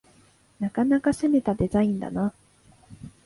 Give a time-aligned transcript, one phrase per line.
[0.59, 2.33] なかなか攻めたデザインだな